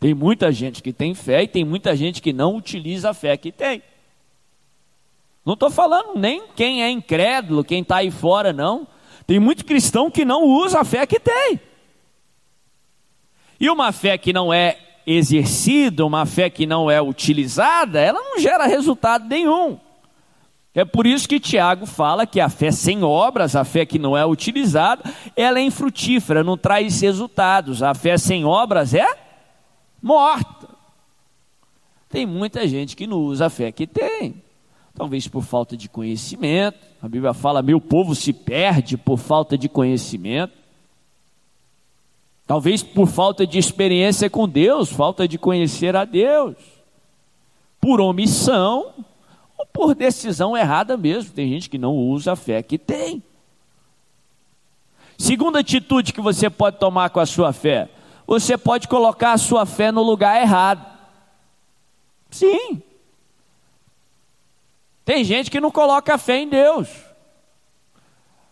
Tem 0.00 0.14
muita 0.14 0.50
gente 0.50 0.82
que 0.82 0.90
tem 0.90 1.14
fé 1.14 1.42
e 1.42 1.46
tem 1.46 1.66
muita 1.66 1.94
gente 1.94 2.22
que 2.22 2.32
não 2.32 2.56
utiliza 2.56 3.10
a 3.10 3.14
fé 3.14 3.36
que 3.36 3.52
tem. 3.52 3.82
Não 5.44 5.52
estou 5.52 5.70
falando 5.70 6.18
nem 6.18 6.48
quem 6.56 6.82
é 6.82 6.90
incrédulo, 6.90 7.62
quem 7.62 7.82
está 7.82 7.96
aí 7.96 8.10
fora, 8.10 8.54
não. 8.54 8.88
Tem 9.26 9.38
muito 9.38 9.64
cristão 9.64 10.10
que 10.10 10.24
não 10.24 10.44
usa 10.44 10.80
a 10.80 10.84
fé 10.84 11.06
que 11.06 11.20
tem. 11.20 11.60
E 13.60 13.68
uma 13.68 13.92
fé 13.92 14.16
que 14.16 14.32
não 14.32 14.52
é 14.52 14.78
exercida, 15.06 16.06
uma 16.06 16.24
fé 16.24 16.48
que 16.48 16.64
não 16.64 16.90
é 16.90 17.02
utilizada, 17.02 18.00
ela 18.00 18.18
não 18.18 18.38
gera 18.38 18.66
resultado 18.66 19.28
nenhum. 19.28 19.78
É 20.74 20.84
por 20.84 21.06
isso 21.06 21.28
que 21.28 21.38
Tiago 21.38 21.84
fala 21.84 22.26
que 22.26 22.40
a 22.40 22.48
fé 22.48 22.70
sem 22.70 23.02
obras, 23.02 23.54
a 23.54 23.64
fé 23.64 23.84
que 23.84 23.98
não 23.98 24.16
é 24.16 24.24
utilizada, 24.24 25.02
ela 25.36 25.58
é 25.58 25.62
infrutífera, 25.62 26.42
não 26.42 26.56
traz 26.56 27.00
resultados. 27.00 27.82
A 27.82 27.94
fé 27.94 28.16
sem 28.16 28.44
obras 28.44 28.94
é 28.94 29.06
morta. 30.00 30.68
Tem 32.08 32.24
muita 32.24 32.66
gente 32.66 32.96
que 32.96 33.06
não 33.06 33.18
usa 33.18 33.46
a 33.46 33.50
fé 33.50 33.70
que 33.70 33.86
tem 33.86 34.42
talvez 34.94 35.26
por 35.26 35.42
falta 35.42 35.76
de 35.76 35.88
conhecimento. 35.88 36.78
A 37.00 37.08
Bíblia 37.08 37.34
fala: 37.34 37.62
meu 37.62 37.80
povo 37.80 38.14
se 38.14 38.32
perde 38.32 38.96
por 38.96 39.18
falta 39.18 39.56
de 39.56 39.68
conhecimento. 39.68 40.54
Talvez 42.46 42.82
por 42.82 43.06
falta 43.06 43.46
de 43.46 43.58
experiência 43.58 44.28
com 44.28 44.48
Deus, 44.48 44.90
falta 44.90 45.26
de 45.26 45.38
conhecer 45.38 45.96
a 45.96 46.04
Deus. 46.04 46.56
Por 47.80 48.00
omissão 48.00 48.92
por 49.72 49.94
decisão 49.94 50.56
errada 50.56 50.96
mesmo. 50.96 51.32
Tem 51.32 51.48
gente 51.48 51.68
que 51.68 51.78
não 51.78 51.94
usa 51.96 52.32
a 52.32 52.36
fé 52.36 52.62
que 52.62 52.78
tem. 52.78 53.22
Segunda 55.18 55.60
atitude 55.60 56.12
que 56.12 56.20
você 56.20 56.48
pode 56.48 56.78
tomar 56.78 57.10
com 57.10 57.20
a 57.20 57.26
sua 57.26 57.52
fé: 57.52 57.88
você 58.26 58.56
pode 58.56 58.88
colocar 58.88 59.32
a 59.32 59.38
sua 59.38 59.66
fé 59.66 59.92
no 59.92 60.02
lugar 60.02 60.40
errado. 60.40 60.90
Sim, 62.30 62.82
tem 65.04 65.24
gente 65.24 65.50
que 65.50 65.60
não 65.60 65.70
coloca 65.70 66.16
fé 66.16 66.38
em 66.38 66.48
Deus. 66.48 66.88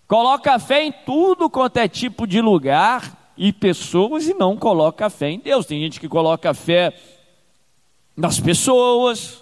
Coloca 0.06 0.58
fé 0.58 0.84
em 0.84 0.92
tudo 0.92 1.48
quanto 1.48 1.76
é 1.76 1.86
tipo 1.86 2.26
de 2.26 2.40
lugar 2.40 3.32
e 3.36 3.52
pessoas 3.52 4.26
e 4.26 4.34
não 4.34 4.56
coloca 4.56 5.08
fé 5.08 5.30
em 5.30 5.38
Deus. 5.38 5.66
Tem 5.66 5.80
gente 5.80 6.00
que 6.00 6.08
coloca 6.08 6.52
fé 6.52 6.92
nas 8.16 8.40
pessoas. 8.40 9.39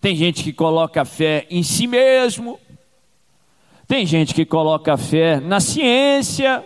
Tem 0.00 0.16
gente 0.16 0.42
que 0.42 0.52
coloca 0.52 1.04
fé 1.04 1.46
em 1.50 1.62
si 1.62 1.86
mesmo. 1.86 2.58
Tem 3.86 4.06
gente 4.06 4.34
que 4.34 4.44
coloca 4.44 4.96
fé 4.96 5.40
na 5.40 5.60
ciência. 5.60 6.64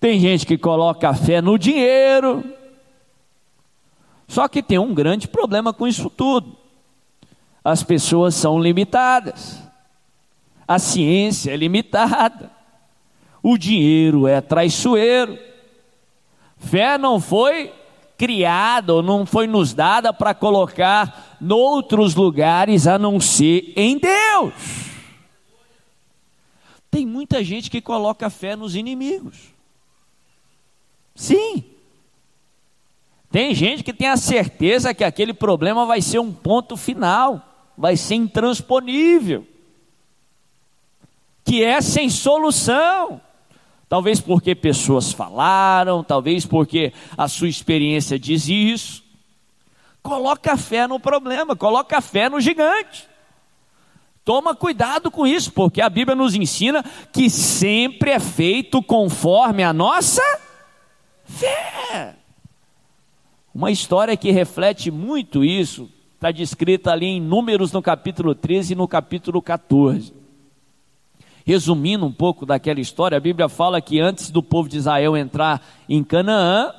Tem 0.00 0.18
gente 0.18 0.44
que 0.44 0.58
coloca 0.58 1.14
fé 1.14 1.40
no 1.40 1.58
dinheiro. 1.58 2.44
Só 4.26 4.48
que 4.48 4.62
tem 4.62 4.78
um 4.78 4.92
grande 4.92 5.28
problema 5.28 5.72
com 5.72 5.86
isso 5.86 6.10
tudo 6.10 6.66
as 7.66 7.82
pessoas 7.82 8.36
são 8.36 8.60
limitadas. 8.60 9.60
a 10.68 10.78
ciência 10.78 11.50
é 11.50 11.56
limitada, 11.56 12.48
o 13.42 13.58
dinheiro 13.58 14.28
é 14.28 14.40
traiçoeiro. 14.40 15.36
Fé 16.56 16.96
não 16.96 17.20
foi 17.20 17.72
criada 18.16 18.94
ou 18.94 19.02
não 19.02 19.26
foi 19.26 19.48
nos 19.48 19.74
dada 19.74 20.12
para 20.12 20.32
colocar 20.32 21.25
noutros 21.40 22.14
lugares 22.14 22.86
a 22.86 22.98
não 22.98 23.20
ser 23.20 23.72
em 23.76 23.98
Deus. 23.98 24.54
Tem 26.90 27.04
muita 27.04 27.44
gente 27.44 27.70
que 27.70 27.80
coloca 27.80 28.30
fé 28.30 28.56
nos 28.56 28.74
inimigos. 28.74 29.54
Sim. 31.14 31.64
Tem 33.30 33.54
gente 33.54 33.82
que 33.82 33.92
tem 33.92 34.08
a 34.08 34.16
certeza 34.16 34.94
que 34.94 35.04
aquele 35.04 35.34
problema 35.34 35.84
vai 35.84 36.00
ser 36.00 36.18
um 36.18 36.32
ponto 36.32 36.76
final, 36.76 37.42
vai 37.76 37.96
ser 37.96 38.14
intransponível, 38.14 39.46
que 41.44 41.62
é 41.62 41.80
sem 41.80 42.08
solução. 42.08 43.20
Talvez 43.88 44.20
porque 44.20 44.54
pessoas 44.54 45.12
falaram, 45.12 46.02
talvez 46.02 46.44
porque 46.44 46.92
a 47.16 47.28
sua 47.28 47.48
experiência 47.48 48.18
diz 48.18 48.48
isso. 48.48 49.04
Coloca 50.06 50.56
fé 50.56 50.86
no 50.86 51.00
problema, 51.00 51.56
coloca 51.56 52.00
fé 52.00 52.28
no 52.28 52.40
gigante. 52.40 53.08
Toma 54.24 54.54
cuidado 54.54 55.10
com 55.10 55.26
isso, 55.26 55.52
porque 55.52 55.80
a 55.80 55.88
Bíblia 55.88 56.14
nos 56.14 56.34
ensina 56.34 56.84
que 57.12 57.28
sempre 57.28 58.10
é 58.10 58.20
feito 58.20 58.80
conforme 58.80 59.64
a 59.64 59.72
nossa 59.72 60.22
fé. 61.24 62.14
Uma 63.52 63.72
história 63.72 64.16
que 64.16 64.30
reflete 64.30 64.92
muito 64.92 65.44
isso 65.44 65.90
está 66.14 66.30
descrita 66.30 66.92
ali 66.92 67.06
em 67.06 67.20
Números 67.20 67.72
no 67.72 67.82
capítulo 67.82 68.32
13 68.32 68.74
e 68.74 68.76
no 68.76 68.86
capítulo 68.86 69.42
14. 69.42 70.14
Resumindo 71.44 72.06
um 72.06 72.12
pouco 72.12 72.46
daquela 72.46 72.80
história, 72.80 73.16
a 73.16 73.20
Bíblia 73.20 73.48
fala 73.48 73.80
que 73.80 73.98
antes 73.98 74.30
do 74.30 74.40
povo 74.42 74.68
de 74.68 74.76
Israel 74.76 75.16
entrar 75.16 75.64
em 75.88 76.02
Canaã, 76.04 76.72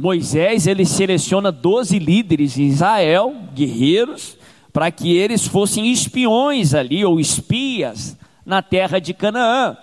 Moisés 0.00 0.66
ele 0.66 0.86
seleciona 0.86 1.52
12 1.52 1.98
líderes 1.98 2.54
de 2.54 2.62
Israel, 2.62 3.36
guerreiros, 3.52 4.34
para 4.72 4.90
que 4.90 5.14
eles 5.14 5.46
fossem 5.46 5.92
espiões 5.92 6.72
ali, 6.72 7.04
ou 7.04 7.20
espias, 7.20 8.16
na 8.46 8.62
terra 8.62 8.98
de 8.98 9.12
Canaã, 9.12 9.76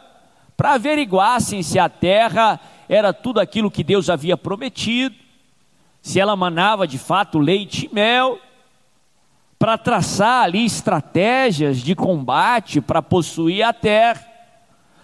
para 0.57 0.73
averiguassem 0.73 1.61
se 1.61 1.77
a 1.77 1.87
terra 1.87 2.59
era 2.89 3.13
tudo 3.13 3.39
aquilo 3.39 3.69
que 3.69 3.83
Deus 3.83 4.09
havia 4.09 4.35
prometido, 4.35 5.15
se 6.01 6.19
ela 6.19 6.35
manava 6.35 6.87
de 6.87 6.97
fato 6.97 7.37
leite 7.37 7.87
e 7.91 7.93
mel, 7.93 8.39
para 9.59 9.77
traçar 9.77 10.45
ali 10.45 10.65
estratégias 10.65 11.77
de 11.77 11.93
combate 11.93 12.81
para 12.81 13.03
possuir 13.03 13.61
a 13.61 13.71
terra. 13.71 14.25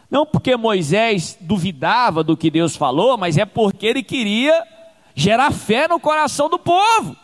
Não 0.10 0.26
porque 0.26 0.58
Moisés 0.58 1.38
duvidava 1.40 2.24
do 2.24 2.36
que 2.36 2.50
Deus 2.50 2.76
falou, 2.76 3.16
mas 3.16 3.38
é 3.38 3.46
porque 3.46 3.86
ele 3.86 4.02
queria 4.02 4.73
gerar 5.16 5.52
fé 5.52 5.88
no 5.88 6.00
coração 6.00 6.50
do 6.50 6.60
povo. 6.60 7.16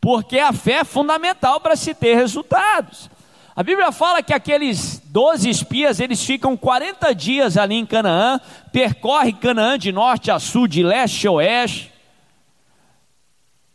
Porque 0.00 0.38
a 0.38 0.52
fé 0.52 0.80
é 0.80 0.84
fundamental 0.84 1.60
para 1.60 1.76
se 1.76 1.94
ter 1.94 2.14
resultados. 2.14 3.10
A 3.54 3.62
Bíblia 3.62 3.92
fala 3.92 4.22
que 4.22 4.32
aqueles 4.32 5.00
12 5.06 5.50
espias, 5.50 6.00
eles 6.00 6.24
ficam 6.24 6.56
40 6.56 7.14
dias 7.14 7.56
ali 7.56 7.74
em 7.74 7.84
Canaã, 7.84 8.40
percorre 8.72 9.32
Canaã 9.32 9.78
de 9.78 9.92
norte 9.92 10.30
a 10.30 10.38
sul, 10.38 10.66
de 10.66 10.82
leste 10.82 11.26
a 11.26 11.32
oeste, 11.32 11.90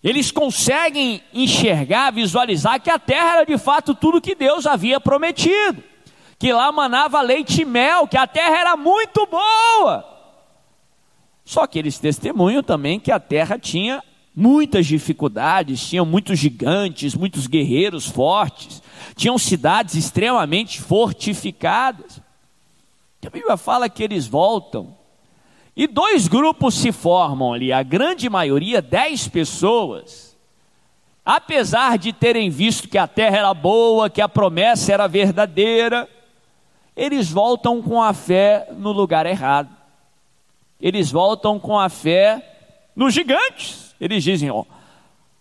eles 0.06 0.30
conseguem 0.30 1.24
enxergar, 1.34 2.12
visualizar 2.12 2.80
que 2.80 2.92
a 2.92 3.00
terra 3.00 3.38
era 3.38 3.44
de 3.44 3.58
fato 3.58 3.96
tudo 3.96 4.22
que 4.22 4.36
Deus 4.36 4.68
havia 4.68 5.00
prometido, 5.00 5.84
que 6.38 6.54
lá 6.54 6.72
manava 6.72 7.22
leite 7.22 7.64
e 7.64 7.66
mel, 7.66 8.08
que 8.08 8.16
a 8.16 8.28
terra 8.28 8.56
era 8.56 8.78
muito 8.78 9.26
boa. 9.26 10.15
Só 11.46 11.68
que 11.68 11.78
eles 11.78 12.00
testemunham 12.00 12.64
também 12.64 13.00
que 13.00 13.12
a 13.12 13.20
terra 13.20 13.58
tinha 13.60 14.04
muitas 14.36 14.86
dificuldades, 14.86 15.88
tinha 15.88 16.04
muitos 16.04 16.38
gigantes, 16.38 17.16
muitos 17.16 17.48
guerreiros 17.48 18.08
fortes, 18.08 18.82
tinham 19.16 19.38
cidades 19.38 19.96
extremamente 19.96 20.82
fortificadas. 20.82 22.20
A 23.26 23.30
Bíblia 23.30 23.58
fala 23.58 23.88
que 23.88 24.04
eles 24.04 24.28
voltam 24.28 24.96
e 25.76 25.88
dois 25.88 26.28
grupos 26.28 26.76
se 26.76 26.92
formam 26.92 27.54
ali, 27.54 27.74
a 27.74 27.84
grande 27.84 28.30
maioria, 28.30 28.82
dez 28.82 29.28
pessoas, 29.28 30.38
apesar 31.26 31.98
de 31.98 32.14
terem 32.14 32.50
visto 32.50 32.88
que 32.88 32.98
a 32.98 33.08
terra 33.08 33.38
era 33.38 33.54
boa, 33.54 34.10
que 34.10 34.22
a 34.22 34.30
promessa 34.30 34.94
era 34.94 35.08
verdadeira, 35.08 36.08
eles 36.96 37.30
voltam 37.30 37.82
com 37.82 38.02
a 38.02 38.14
fé 38.14 38.70
no 38.78 38.94
lugar 38.94 39.26
errado. 39.26 39.75
Eles 40.80 41.12
voltam 41.12 41.60
com 41.60 41.80
a 41.80 41.90
fé 41.90 42.90
nos 42.96 43.14
gigantes. 43.14 43.96
Eles 44.00 44.24
dizem: 44.24 44.50
ó, 44.50 44.66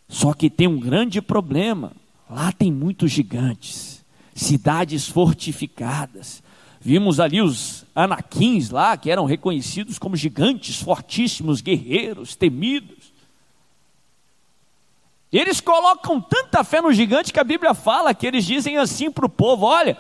só 0.09 0.33
que 0.33 0.49
tem 0.49 0.67
um 0.67 0.79
grande 0.79 1.21
problema. 1.21 1.93
Lá 2.29 2.53
tem 2.53 2.73
muitos 2.73 3.11
gigantes, 3.11 4.05
cidades 4.35 5.09
fortificadas. 5.09 6.43
Vimos 6.81 7.19
ali 7.19 7.41
os 7.41 7.87
anaquins 7.95 8.71
lá, 8.71 8.97
que 8.97 9.11
eram 9.11 9.25
reconhecidos 9.25 9.99
como 9.99 10.17
gigantes, 10.17 10.77
fortíssimos, 10.81 11.61
guerreiros, 11.61 12.37
temidos. 12.37 13.13
Eles 15.33 15.61
colocam 15.61 16.21
tanta 16.21 16.63
fé 16.63 16.81
no 16.81 16.93
gigante 16.93 17.33
que 17.33 17.41
a 17.41 17.45
Bíblia 17.45 17.75
fala 17.75 18.15
que 18.15 18.27
eles 18.27 18.45
dizem 18.45 18.77
assim 18.77 19.11
para 19.11 19.27
o 19.27 19.31
povo: 19.31 19.67
olha, 19.67 19.97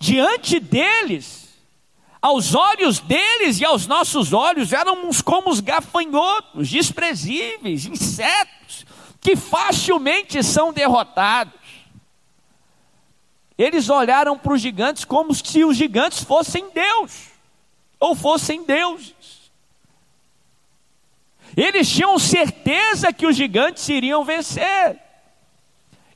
diante 0.00 0.58
deles, 0.58 1.51
aos 2.22 2.54
olhos 2.54 3.00
deles 3.00 3.60
e 3.60 3.64
aos 3.64 3.88
nossos 3.88 4.32
olhos, 4.32 4.72
éramos 4.72 5.20
como 5.20 5.50
os 5.50 5.58
gafanhotos, 5.58 6.70
desprezíveis, 6.70 7.84
insetos, 7.84 8.86
que 9.20 9.34
facilmente 9.34 10.40
são 10.44 10.72
derrotados. 10.72 11.60
Eles 13.58 13.88
olharam 13.90 14.38
para 14.38 14.52
os 14.52 14.60
gigantes 14.60 15.04
como 15.04 15.34
se 15.34 15.64
os 15.64 15.76
gigantes 15.76 16.22
fossem 16.22 16.70
Deus, 16.70 17.12
ou 17.98 18.14
fossem 18.14 18.64
deuses. 18.64 19.50
Eles 21.56 21.90
tinham 21.90 22.18
certeza 22.18 23.12
que 23.12 23.26
os 23.26 23.36
gigantes 23.36 23.86
iriam 23.88 24.24
vencer. 24.24 24.98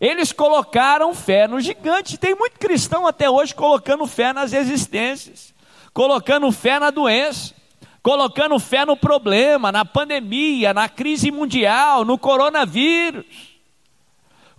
Eles 0.01 0.33
colocaram 0.33 1.15
fé 1.15 1.47
no 1.47 1.61
gigante. 1.61 2.17
Tem 2.17 2.35
muito 2.35 2.59
cristão 2.59 3.07
até 3.07 3.29
hoje 3.29 3.55
colocando 3.55 4.07
fé 4.07 4.33
nas 4.33 4.53
existências, 4.53 5.55
colocando 5.97 6.53
fé 6.53 6.79
na 6.79 6.91
doença, 6.91 7.55
colocando 8.03 8.59
fé 8.59 8.85
no 8.85 8.99
problema, 8.99 9.73
na 9.73 9.83
pandemia, 9.83 10.75
na 10.75 10.91
crise 10.91 11.31
mundial, 11.31 12.05
no 12.05 12.19
coronavírus, 12.19 13.25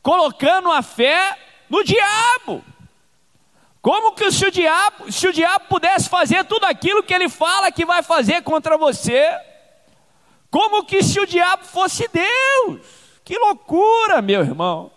colocando 0.02 0.72
a 0.72 0.82
fé 0.82 1.38
no 1.70 1.84
diabo. 1.84 2.66
Como 3.84 4.14
que 4.14 4.32
se 4.32 4.48
o 4.48 4.52
diabo, 4.52 5.12
se 5.12 5.28
o 5.28 5.32
diabo 5.32 5.66
pudesse 5.70 6.10
fazer 6.10 6.44
tudo 6.46 6.64
aquilo 6.64 7.04
que 7.04 7.14
ele 7.14 7.30
fala 7.30 7.72
que 7.72 7.86
vai 7.86 8.02
fazer 8.02 8.42
contra 8.42 8.76
você? 8.76 9.30
Como 10.50 10.86
que 10.86 11.04
se 11.04 11.20
o 11.20 11.28
diabo 11.28 11.66
fosse 11.66 12.10
Deus? 12.12 12.82
Que 13.24 13.38
loucura, 13.38 14.24
meu 14.24 14.42
irmão. 14.42 14.90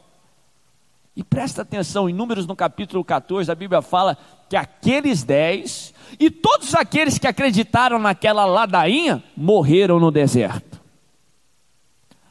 E 1.15 1.23
presta 1.23 1.61
atenção, 1.61 2.09
em 2.09 2.15
Números 2.15 2.47
no 2.47 2.57
capítulo 2.57 3.05
14, 3.05 3.53
a 3.53 3.55
Bíblia 3.55 3.83
fala 3.83 4.17
que 4.51 4.57
aqueles 4.57 5.23
dez 5.23 5.95
e 6.19 6.31
todos 6.31 6.75
aqueles 6.75 7.19
que 7.19 7.27
acreditaram 7.27 7.99
naquela 7.99 8.45
ladainha 8.45 9.25
morreram 9.35 9.99
no 9.99 10.11
deserto. 10.11 10.79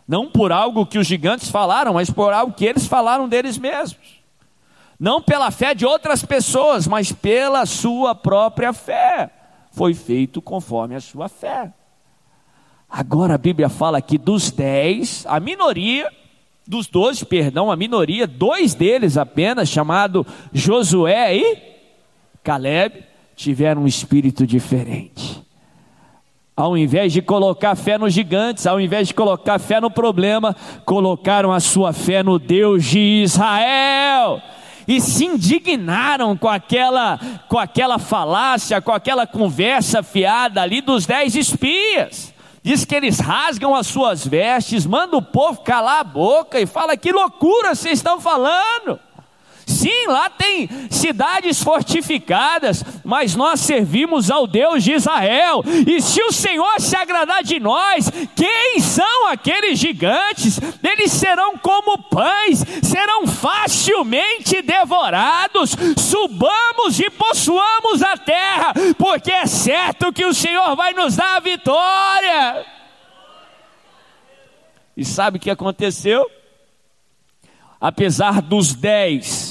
Não 0.08 0.30
por 0.30 0.52
algo 0.52 0.86
que 0.86 1.00
os 1.00 1.08
gigantes 1.08 1.50
falaram, 1.50 1.94
mas 1.94 2.12
por 2.12 2.32
algo 2.32 2.54
que 2.54 2.66
eles 2.66 2.86
falaram 2.86 3.28
deles 3.28 3.58
mesmos 3.58 4.20
não 5.00 5.22
pela 5.22 5.50
fé 5.50 5.74
de 5.74 5.86
outras 5.86 6.26
pessoas, 6.26 6.86
mas 6.86 7.12
pela 7.12 7.66
sua 7.66 8.14
própria 8.14 8.74
fé. 8.74 9.30
Foi 9.72 9.94
feito 9.94 10.42
conforme 10.42 10.96
a 10.96 11.00
sua 11.00 11.30
fé. 11.30 11.72
Agora 12.90 13.36
a 13.36 13.38
Bíblia 13.38 13.70
fala 13.70 14.02
que 14.02 14.18
dos 14.18 14.52
dez, 14.52 15.24
a 15.26 15.40
minoria, 15.40 16.12
dos 16.68 16.88
doze, 16.88 17.24
perdão, 17.24 17.72
a 17.72 17.78
minoria, 17.78 18.28
dois 18.28 18.74
deles 18.74 19.16
apenas, 19.16 19.70
chamado 19.70 20.28
Josué 20.52 21.38
e 21.38 21.79
Caleb, 22.44 23.04
tiveram 23.36 23.84
um 23.84 23.88
espírito 23.88 24.46
diferente. 24.46 25.42
Ao 26.56 26.78
invés 26.78 27.14
de 27.14 27.22
colocar 27.22 27.74
fé 27.76 27.98
nos 27.98 28.14
gigantes, 28.14 28.68
ao 28.68 28.82
invés 28.82 29.08
de 29.08 29.14
colocar 29.14 29.58
fé 29.60 29.80
no 29.80 29.90
problema, 29.90 30.56
colocaram 30.86 31.54
a 31.54 31.60
sua 31.62 31.94
fé 31.94 32.22
no 32.22 32.38
Deus 32.38 32.84
de 32.84 33.00
Israel 33.24 34.42
e 34.90 35.00
se 35.00 35.24
indignaram 35.24 36.36
com 36.36 36.50
aquela, 36.50 37.20
com 37.48 37.60
aquela 37.60 38.00
falácia, 38.00 38.82
com 38.82 38.92
aquela 38.92 39.28
conversa 39.28 40.02
fiada 40.02 40.62
ali 40.62 40.82
dos 40.82 41.06
dez 41.06 41.36
espias. 41.36 42.34
Diz 42.64 42.84
que 42.84 42.96
eles 42.96 43.20
rasgam 43.20 43.74
as 43.74 43.88
suas 43.88 44.28
vestes, 44.28 44.86
manda 44.86 45.16
o 45.16 45.22
povo 45.22 45.62
calar 45.62 46.02
a 46.02 46.04
boca 46.04 46.60
e 46.60 46.66
fala: 46.66 46.98
que 46.98 47.12
loucura 47.12 47.74
vocês 47.74 48.00
estão 48.00 48.20
falando. 48.20 49.00
Sim, 49.80 50.08
lá 50.08 50.30
tem 50.30 50.68
cidades 50.90 51.64
fortificadas, 51.64 52.84
mas 53.02 53.34
nós 53.34 53.62
servimos 53.62 54.30
ao 54.30 54.46
Deus 54.46 54.84
de 54.84 54.92
Israel. 54.92 55.64
E 55.88 56.02
se 56.02 56.22
o 56.22 56.34
Senhor 56.34 56.82
se 56.82 56.98
agradar 56.98 57.42
de 57.44 57.62
nós, 57.62 58.12
quem 58.36 58.82
são 58.82 59.28
aqueles 59.28 59.80
gigantes? 59.80 60.60
Eles 60.84 61.14
serão 61.14 61.58
como 61.58 61.98
pães, 62.10 62.62
serão 62.84 63.26
facilmente 63.26 64.62
devorados. 64.62 65.74
Subamos 65.98 67.00
e 67.00 67.10
possuamos 67.10 68.04
a 68.04 68.18
terra, 68.18 68.74
porque 68.98 69.32
é 69.32 69.46
certo 69.46 70.12
que 70.12 70.26
o 70.26 70.34
Senhor 70.34 70.76
vai 70.76 70.92
nos 70.92 71.16
dar 71.16 71.38
a 71.38 71.40
vitória. 71.40 72.66
E 74.98 75.06
sabe 75.06 75.38
o 75.38 75.40
que 75.40 75.50
aconteceu? 75.50 76.30
Apesar 77.80 78.42
dos 78.42 78.74
dez 78.74 79.49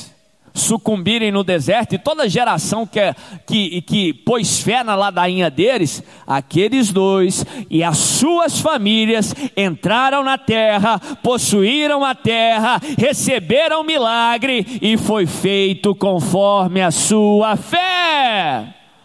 sucumbirem 0.59 1.31
no 1.31 1.43
deserto, 1.43 1.95
e 1.95 1.99
toda 1.99 2.29
geração 2.29 2.87
que, 2.87 3.01
que, 3.47 3.83
que 3.83 4.13
pôs 4.13 4.61
fé 4.61 4.83
na 4.85 4.95
ladainha 4.95 5.51
deles, 5.51 6.03
aqueles 6.27 6.91
dois 6.91 7.47
e 7.71 7.83
as 7.83 7.97
suas 7.99 8.61
famílias 8.61 9.35
entraram 9.57 10.23
na 10.23 10.37
terra, 10.37 10.99
possuíram 11.23 12.05
a 12.05 12.15
terra, 12.15 12.81
receberam 12.99 13.85
milagre 13.85 14.67
e 14.83 14.97
foi 14.97 15.27
feito 15.27 15.95
conforme 15.95 16.83
a 16.83 16.91
sua 16.91 17.57
fé. 17.57 18.78